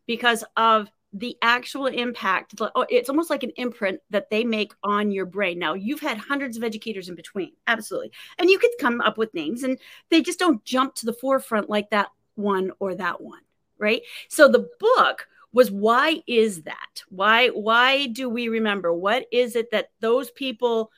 [0.08, 5.12] because of the actual impact oh, it's almost like an imprint that they make on
[5.12, 5.60] your brain.
[5.60, 8.12] Now you've had hundreds of educators in between absolutely.
[8.38, 9.78] And you could come up with names and
[10.10, 13.42] they just don't jump to the forefront like that one or that one
[13.82, 14.04] right?
[14.30, 17.04] So the book was why is that?
[17.10, 18.94] Why why do we remember?
[18.94, 20.92] What is it that those people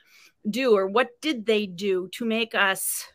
[0.48, 3.06] do or what did they do to make us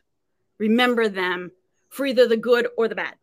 [0.56, 1.52] remember them
[1.90, 3.14] for either the good or the bad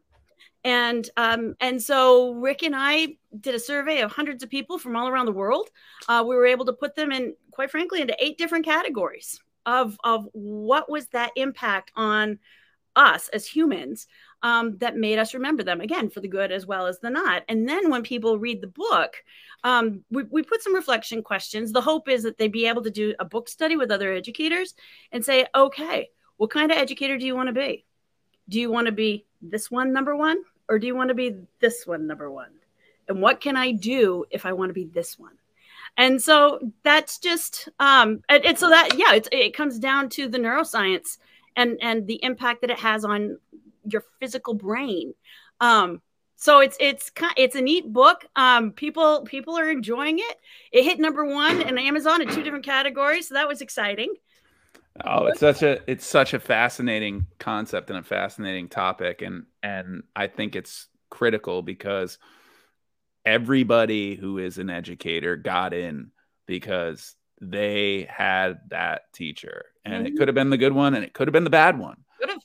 [0.66, 4.96] and um, and so Rick and I did a survey of hundreds of people from
[4.96, 5.70] all around the world.
[6.10, 9.98] Uh, we were able to put them in, quite frankly, into eight different categories of
[10.04, 12.40] of what was that impact on
[12.96, 14.08] us as humans
[14.42, 17.44] um, that made us remember them again for the good as well as the not.
[17.48, 19.24] And then when people read the book,
[19.64, 21.72] um, we, we put some reflection questions.
[21.72, 24.74] The hope is that they be able to do a book study with other educators
[25.12, 27.86] and say, okay, what kind of educator do you want to be?
[28.48, 30.38] Do you want to be this one, number one?
[30.70, 32.52] Or do you want to be this one number one
[33.08, 35.38] and what can i do if i want to be this one
[35.98, 40.28] and so that's just um and, and so that yeah it, it comes down to
[40.28, 41.18] the neuroscience
[41.56, 43.38] and and the impact that it has on
[43.88, 45.14] your physical brain.
[45.62, 46.02] Um,
[46.36, 48.26] so it's it's it's a neat book.
[48.36, 50.38] Um, people people are enjoying it.
[50.72, 54.14] It hit number one in Amazon in two different categories, so that was exciting.
[55.04, 60.04] Oh, it's such a it's such a fascinating concept and a fascinating topic, and and
[60.16, 62.20] I think it's critical because
[63.26, 66.12] everybody who is an educator got in
[66.46, 70.06] because they had that teacher, and mm-hmm.
[70.06, 71.98] it could have been the good one, and it could have been the bad one,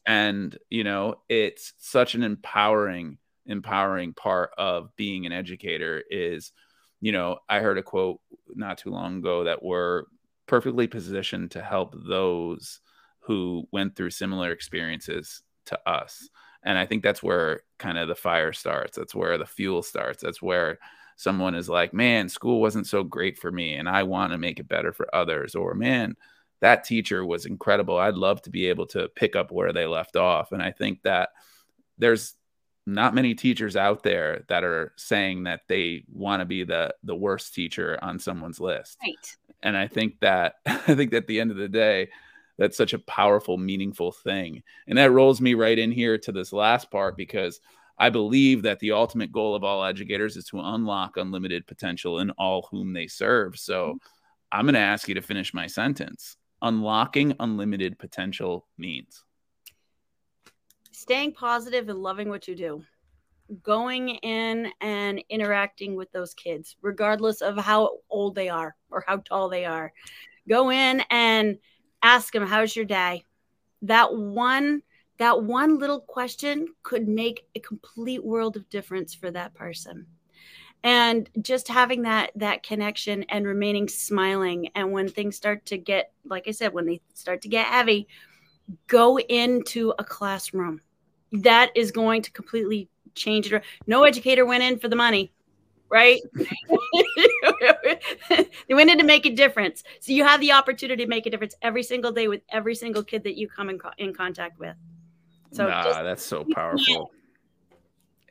[0.06, 6.52] and you know it's such an empowering empowering part of being an educator is
[7.00, 8.20] you know i heard a quote
[8.54, 10.04] not too long ago that we're
[10.46, 12.80] perfectly positioned to help those
[13.20, 16.28] who went through similar experiences to us
[16.62, 20.22] and i think that's where kind of the fire starts that's where the fuel starts
[20.22, 20.78] that's where
[21.16, 24.58] someone is like man school wasn't so great for me and i want to make
[24.58, 26.14] it better for others or man
[26.61, 30.16] that teacher was incredible i'd love to be able to pick up where they left
[30.16, 31.30] off and i think that
[31.98, 32.34] there's
[32.86, 37.14] not many teachers out there that are saying that they want to be the the
[37.14, 38.98] worst teacher on someone's list.
[39.02, 39.36] Right.
[39.62, 42.08] And I think that I think at the end of the day,
[42.61, 44.62] that's such a powerful, meaningful thing.
[44.86, 47.58] And that rolls me right in here to this last part because
[47.96, 52.30] I believe that the ultimate goal of all educators is to unlock unlimited potential in
[52.32, 53.58] all whom they serve.
[53.58, 53.96] So mm-hmm.
[54.52, 56.36] I'm going to ask you to finish my sentence.
[56.61, 59.24] Unlocking unlimited potential means
[60.92, 62.84] staying positive and loving what you do
[63.62, 69.16] going in and interacting with those kids regardless of how old they are or how
[69.16, 69.94] tall they are
[70.46, 71.56] go in and
[72.03, 73.24] ask them how's your day?
[73.82, 74.82] That one
[75.18, 80.07] that one little question could make a complete world of difference for that person.
[80.82, 86.12] And just having that that connection and remaining smiling and when things start to get
[86.24, 88.09] like i said when they start to get heavy
[88.86, 90.80] go into a classroom.
[91.32, 93.62] That is going to completely change it.
[93.86, 95.32] No educator went in for the money,
[95.91, 96.20] right?
[98.68, 99.82] they went in to make a difference.
[100.01, 103.03] So you have the opportunity to make a difference every single day with every single
[103.03, 104.76] kid that you come in, co- in contact with.
[105.53, 107.11] So nah, just, that's so powerful.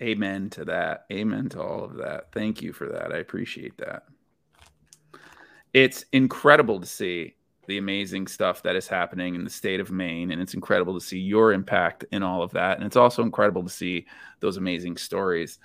[0.02, 1.06] Amen to that.
[1.12, 2.32] Amen to all of that.
[2.32, 3.12] Thank you for that.
[3.12, 4.04] I appreciate that.
[5.74, 7.36] It's incredible to see
[7.68, 10.32] the amazing stuff that is happening in the state of Maine.
[10.32, 12.78] And it's incredible to see your impact in all of that.
[12.78, 14.08] And it's also incredible to see
[14.40, 15.60] those amazing stories.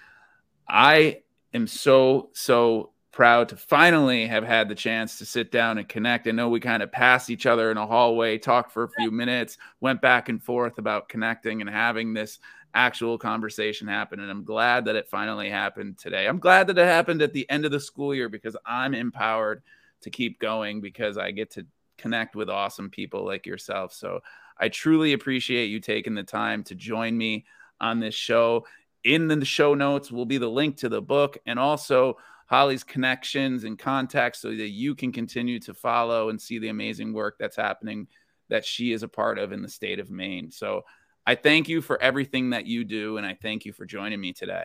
[0.69, 1.23] I
[1.55, 6.27] am so, so proud to finally have had the chance to sit down and connect.
[6.27, 9.13] I know we kind of passed each other in a hallway, talked for a few
[9.13, 12.41] minutes, went back and forth about connecting and having this
[12.75, 14.19] actual conversation happen.
[14.19, 16.27] And I'm glad that it finally happened today.
[16.27, 19.63] I'm glad that it happened at the end of the school year because I'm empowered
[20.01, 21.65] to keep going because I get to
[21.97, 23.93] connect with awesome people like yourself.
[23.93, 24.21] So
[24.59, 27.45] I truly appreciate you taking the time to join me
[27.81, 28.67] on this show.
[29.05, 33.65] In the show notes will be the link to the book and also Holly's connections
[33.65, 37.57] and contacts so that you can continue to follow and see the amazing work that's
[37.57, 38.09] happening
[38.49, 40.51] that she is a part of in the state of Maine.
[40.51, 40.83] So
[41.27, 44.33] I thank you for everything that you do and I thank you for joining me
[44.33, 44.65] today.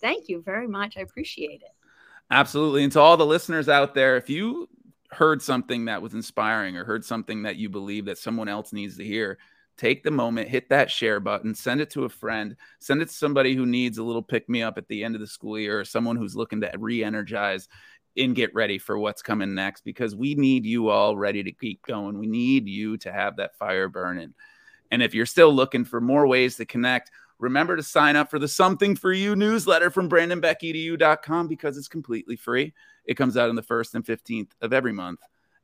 [0.00, 0.96] Thank you very much.
[0.96, 1.72] I appreciate it.
[2.30, 2.84] Absolutely.
[2.84, 4.68] And to all the listeners out there, if you
[5.10, 8.96] heard something that was inspiring or heard something that you believe that someone else needs
[8.96, 9.38] to hear,
[9.80, 13.14] take the moment, hit that share button, send it to a friend, send it to
[13.14, 15.80] somebody who needs a little pick me up at the end of the school year
[15.80, 17.66] or someone who's looking to re energize
[18.16, 21.80] and get ready for what's coming next because we need you all ready to keep
[21.86, 22.18] going.
[22.18, 24.34] We need you to have that fire burning.
[24.90, 28.38] And if you're still looking for more ways to connect, remember to sign up for
[28.38, 32.74] the Something for You newsletter from BrandonBeckEDU.com because it's completely free.
[33.06, 35.20] It comes out on the 1st and 15th of every month.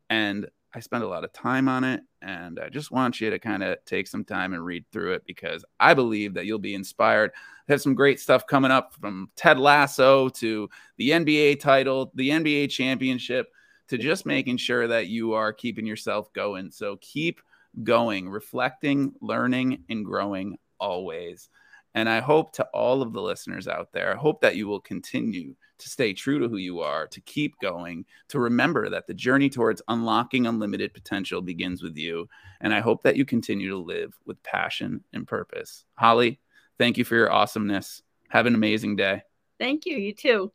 [0.08, 2.02] And I spend a lot of time on it.
[2.20, 5.22] And I just want you to kind of take some time and read through it
[5.26, 7.30] because I believe that you'll be inspired.
[7.34, 10.68] I have some great stuff coming up from Ted Lasso to
[10.98, 13.46] the NBA title, the NBA championship,
[13.88, 16.70] to just making sure that you are keeping yourself going.
[16.70, 17.40] So keep
[17.82, 21.48] going, reflecting, learning, and growing always.
[21.96, 24.80] And I hope to all of the listeners out there, I hope that you will
[24.80, 29.14] continue to stay true to who you are, to keep going, to remember that the
[29.14, 32.28] journey towards unlocking unlimited potential begins with you.
[32.60, 35.86] And I hope that you continue to live with passion and purpose.
[35.94, 36.38] Holly,
[36.78, 38.02] thank you for your awesomeness.
[38.28, 39.22] Have an amazing day.
[39.58, 39.96] Thank you.
[39.96, 40.52] You too.